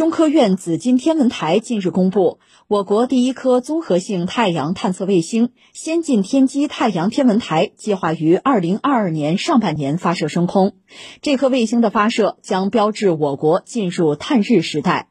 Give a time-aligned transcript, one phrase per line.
[0.00, 10.72] 中科院紫金天文台近日公布，我国第一颗综合性太阳探测卫星“先进天基太阳天文台”计划于二零二二年上半年发射升空。
[11.20, 15.10] 这颗卫星的发射将标志我国进入探日时代。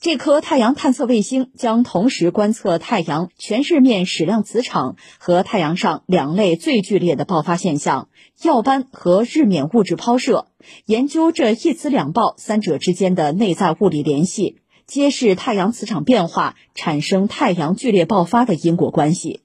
[0.00, 8.08] 这颗太阳探测卫星将同时观测太阳全日面矢量磁场和太阳上两类最剧烈的爆发现象——
[8.42, 10.48] 耀斑和日冕物质抛射，
[10.86, 19.41] 研究这一磁两爆三者之间的内在物理联系，揭示太阳磁场变化产生太阳剧烈爆发的因果关系。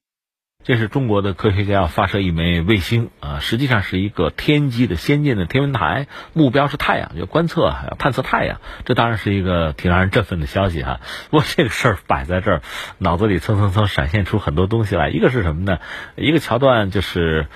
[0.67, 8.59] 这是中国的科学家要发射一枚卫星啊，实际上是一个天基的先进的天文台，目标是太阳，要观测，要探测太阳。
[8.83, 10.99] 这当然是一个挺让人振奋的消息哈。
[11.29, 12.61] 不过这个事儿摆在这儿，
[12.97, 15.07] 脑子里蹭蹭蹭闪现出很多东西来。
[15.07, 15.79] 一个是什么呢？
[16.17, 17.47] 一个桥段就是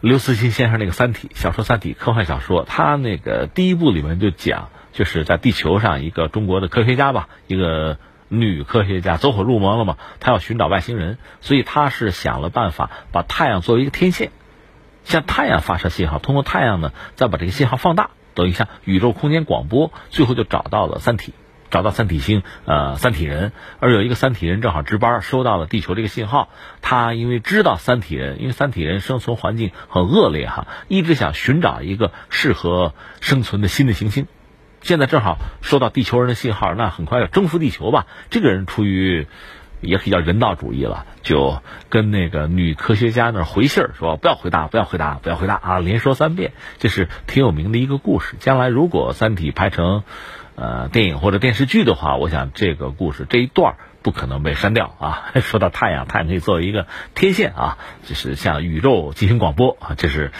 [0.00, 7.98] 刘慈欣先生那个《三体》小说，《三体》科幻小说，他那个第一部里面就讲，就是在地球上一个中国的科学家吧，一个。
[8.32, 9.98] 女科学家走火入魔了嘛？
[10.18, 14.30] 她要寻找外星人，所以她是想了办法把太阳作为一个天线，
[15.04, 21.34] 向太阳发射信号，通过太阳呢再把这个信号放大，等于像宇宙空间广播，最后就找到了三体，
[21.70, 23.52] 找到三体星，呃，三体人。
[23.80, 26.48] 而有一个三体人正好值班，收到了地球这个信号。
[26.80, 34.26] 他因为知道三体人，因为三体人生存环境很恶劣哈，一直想寻找一个适合生存的新的行星。
[34.82, 38.06] 现在正好收到地球人的信号，那很快要征服地球吧？
[38.30, 39.26] 这个人出于
[39.80, 48.36] 也比较人道主义了，就跟那个女科学家那回信儿说：“不要回答，不要回答，不要回答啊！”连说三遍，这是挺有名的一个故事。
[48.38, 50.04] 将来如果《三体》拍成
[50.54, 55.30] 呃电影或者电视剧的话，我想这个故事这一段儿不可能被删掉啊！
[55.40, 60.32] 说到太阳，太阳可以作为一个天线啊，就是向宇宙进行广播啊，这是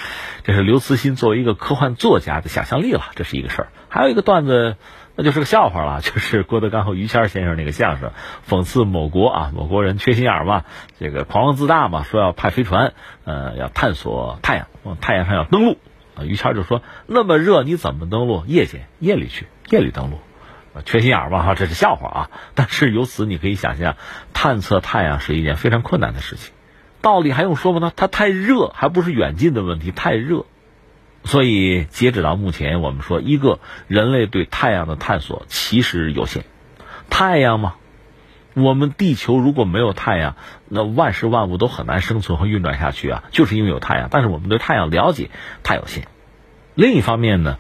[0.43, 3.69] 这是刘慈欣作为一个科幻作家的想象力了，这是一个事儿。
[3.89, 4.77] 还有一个段子，
[5.17, 8.13] 那就是个笑话了， 就是郭德纲和于谦先生那个相声，
[8.49, 10.65] 讽刺某国啊，某国人缺心眼儿嘛，
[10.99, 15.79] 这个狂妄自大嘛，说要派飞船，呃，要探索太阳，往太阳上要登陆，
[16.17, 18.45] 啊，于谦就说那么热你怎么登陆？
[18.47, 20.19] 夜间夜里去，夜里登陆，
[20.85, 22.31] 缺心眼儿嘛哈，这是笑话啊。
[22.55, 23.97] 但是由此你可以想象，
[24.33, 26.53] 探测太阳是一件非常困难的事情，
[27.01, 27.81] 道理还用说吗？
[27.81, 27.93] 呢？
[27.95, 30.47] 它太热，还不是远近的问题，太热。
[31.25, 36.45] 所以，截止到目前，我们说一个人类对太阳的探索其实有限。
[37.11, 37.75] 太阳嘛，
[38.55, 40.35] 我们地球如果没有太阳，
[40.69, 44.09] 那万事万物都很难生存和运转下去啊，就是因为有太阳。
[44.11, 45.31] 但是我们对太阳了解
[45.63, 46.09] 太有限。
[46.75, 47.59] 另一方面呢，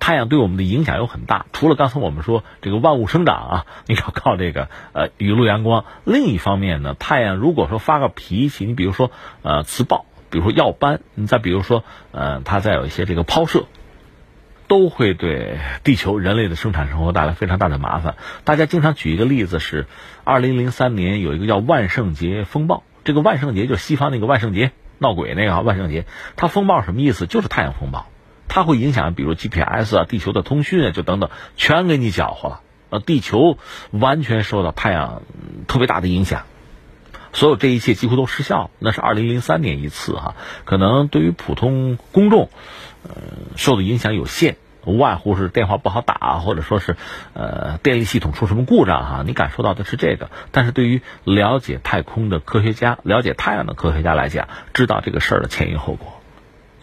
[0.00, 1.46] 太阳对我们的影响又很大。
[1.52, 5.84] 除了刚才我们说这个万物生长啊， 你要靠这个呃雨露阳光。
[6.04, 9.10] 另一方面呢，太阳如果说发个脾气，你比如说
[9.42, 10.06] 呃磁暴。
[10.30, 13.64] 比如说耀斑，你再比如说，呃，它再有一些这个抛射，
[14.66, 18.16] 都会对地球人类的生产生活带来非常大的麻烦。
[18.44, 19.86] 大家经常举一个例子是，
[20.24, 26.04] 二零零三年有一个叫万圣节风暴，这个万圣节就是西方那个万圣节闹鬼那个万圣节，
[26.36, 27.26] 它风暴什么意思？
[27.26, 28.04] 就是太阳风暴，
[28.48, 32.60] 它会影响比如 GPS 啊、地球的通讯啊，就等等，全给你搅和了，
[32.90, 33.58] 呃，地球
[33.90, 35.22] 完全受到太阳
[35.66, 36.44] 特别大的影响。
[37.32, 42.48] 所有这一切几乎都失效，那是二零零三年一次哈，可能对于普通公众，
[43.02, 43.10] 呃，
[43.56, 46.96] 受的影响有限，无外乎是电话不好打，或者说是，
[47.34, 50.30] 呃，电力系统出什么故障哈，你感受到的是这个。
[50.50, 56.17] 但是对于了解太空的科学家、了解太阳的科学家来讲，知道这个事儿的前因后果，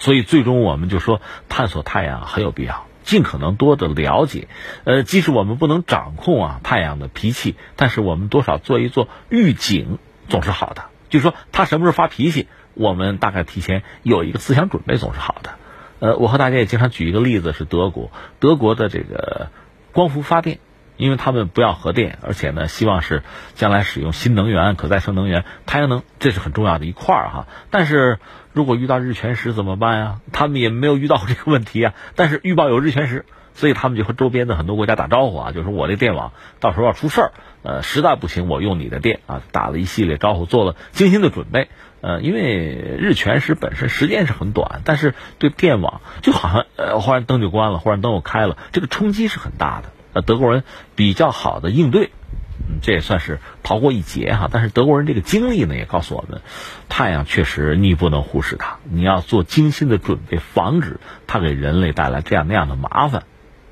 [0.05, 4.47] 所以最终我们就说，探索太阳很有必要，尽可能多的了解。
[4.83, 9.97] 呃，即使我们不能掌控啊太阳的脾气，但是我们多少做一做预警。
[10.29, 15.55] 总是好的，就说他什么时候发脾气，我们大概提前有一个思想准备，总是好的。
[15.99, 19.49] 呃，我和大家也经常举一个例子，是德国，德国的这个
[19.91, 20.59] 光伏发电，
[20.97, 23.23] 因为他们不要核电，而且呢，希望是
[23.53, 27.47] 将来使用新能源、可再生能源、太阳能，这是很重要的一块儿哈。
[27.69, 28.19] 但是
[28.53, 30.19] 如果遇到日全食怎么办呀？
[30.31, 31.94] 他们也没有遇到这个问题啊。
[32.16, 33.25] 但是预报有日全食。
[33.57, 37.31] 所以他们就和周边的很多国家打招呼啊，就说我这电网到时候要出事儿，
[37.63, 41.69] 呃，实在不行我用你的电啊，打了一系列招呼，做了精心的准备。
[42.01, 42.42] 呃，因为
[43.00, 49.88] 日全食本身时间是很短，但是对电网就好像呃， 忽然灯就关了，忽然灯又开了，这个冲击是很大的。
[50.15, 50.63] 呃，德国人
[50.95, 52.12] 比较好的应对，
[52.67, 54.50] 嗯，这也算是逃过一劫哈。
[54.50, 56.41] 但是德国人这个经历呢，也告诉我们，
[56.88, 63.23] 太阳确实你不能忽视它，你要做精心的准备，防止它给人类带来这样那样的麻烦。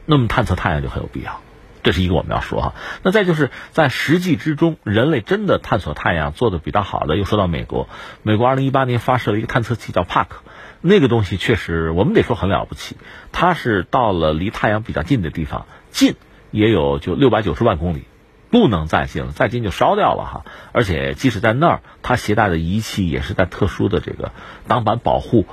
[0.05, 1.39] 那么探测太阳就很有必要，
[1.81, 2.75] 这是一个我们要说哈。
[3.03, 7.87] 那再就是在实际之中，人类真的探索太阳做的比较好的，又说到美国，
[8.21, 10.41] 美国二零一八年发射了一个探测器叫帕克，
[10.81, 12.97] 那个东西确实我们得说很了不起，
[13.31, 16.15] 它是到了离太阳比较近的地方，近
[16.53, 18.05] 也有就六百九十万公里，
[18.51, 20.45] 不能再进了，再进就烧掉了哈。
[20.71, 24.31] 而且即使在那儿，它携带的仪器也是在特殊的这个
[24.67, 25.47] 挡板保护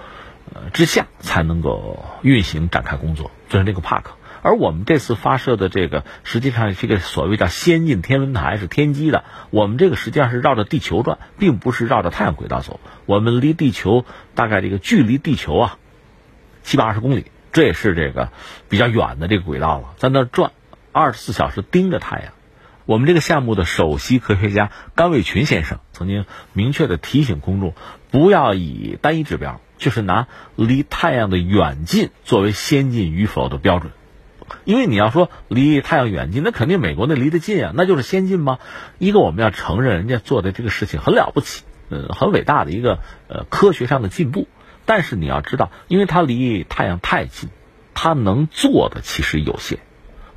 [0.55, 4.13] 呃之下才能够运行展开工作，就是那个帕克。
[4.43, 9.25] 而我们这次发射的这个，实际上是一个所谓叫先进天文台，是天基的。
[9.51, 12.81] 我们这个实际上是绕着地球转，并不是绕着太阳轨道走。
[13.07, 14.05] 我们离地球
[14.35, 15.79] 大概这个距离地球啊
[16.63, 18.31] 七八十公里，这也是这个
[18.71, 20.53] 比较远的这个轨道了，在那转
[20.93, 22.33] 二十四小时盯着太阳。
[22.87, 27.75] 我们这个项目的首席科学家甘卫群先生曾经明确的提醒公众，
[28.11, 30.27] 不要以单一指标，就是拿
[30.57, 33.93] 离太阳的远近作为先进与否的标准。
[34.65, 38.59] 因为你要说离太阳远近，那肯定美国那离得近啊，那就是先进吗？
[38.99, 42.99] 一个我们要承认人家做的这个事情很了不起，呃，很伟大的一个
[43.29, 44.49] 呃科学上的进步。
[44.87, 47.51] 但是你要知道，因为它离太阳太近，
[47.95, 49.79] 它能做的其实有限。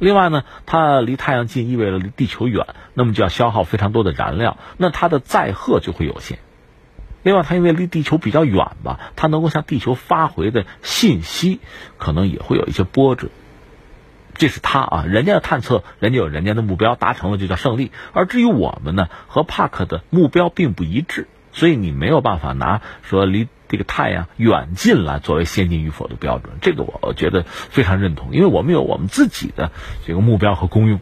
[0.03, 6.39] 另外呢，它离太阳近意味着离地球远，那么就要消耗非常多的燃料，那它的载荷就会有限。
[7.23, 11.61] 另外，它因为离地球比较远吧，它能够向地球发回的信息
[11.97, 13.29] 可能也会有一些波折。
[14.35, 17.91] 这是他啊，人家的探测，人家有人家的目标，达成了就叫胜利。
[18.13, 26.53] 而至于我们呢，和帕克的目标并不一致，所以你没有办法拿说离这个太阳远近来作为先进与否的标准。
[26.61, 29.71] 这个我觉得非常认同，因为我们有我们自己的
[30.05, 31.01] 这个目标和功用。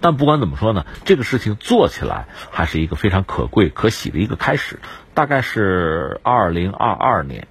[0.00, 4.78] 但不管怎么说呢，这个事情做起来还是一个非常可贵可喜的一个开始。
[5.12, 7.48] 大概是二零二二年。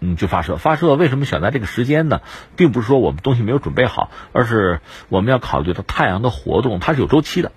[0.00, 2.20] 嗯，就发射，发射为什么选在这个时间呢？
[2.54, 7.50] 并不是说我们东西没有准备好，而是我们要考虑到太阳的活动，它是有周期的，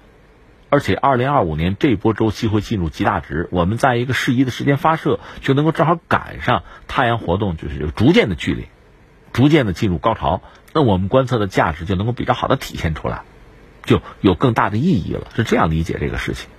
[0.72, 8.70] 而且二零二五年这波周期会进入极大值，我们在一个适宜的时间发射，就能够正好赶上太阳活动就是逐渐的剧烈，
[9.34, 10.42] 逐渐的进入高潮，
[10.74, 13.22] 那我们观测的价值就能够比较好的体现出来，
[13.84, 16.50] 就有更大的意义了，是这样理解这个事情。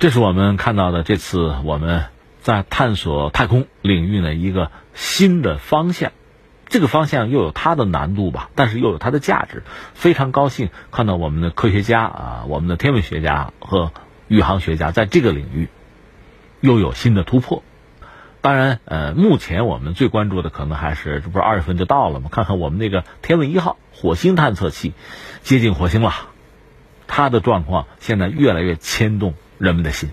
[0.00, 2.06] 这是我们看到的这次我们。
[2.42, 6.10] 在探索太空领域呢，一个新的方向，
[6.72, 9.62] 这个方向又有它的难度吧，但是又有它的价值。
[9.92, 13.92] 非常高兴看到我们的科学家啊，我们的天文学家和
[14.26, 15.68] 宇航学家在这个领域
[16.62, 17.62] 又有新的突破。
[18.40, 22.30] 当然，呃，目前我们最关注的可能还是，这不是二月份就到了吗？
[22.32, 24.94] 看看我们那个天问一号火星探测器
[25.42, 26.12] 接近火星了，
[27.06, 30.10] 它的状况现在越来越牵动人们的心。